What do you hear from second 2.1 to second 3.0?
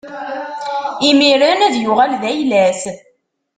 d ayla-s.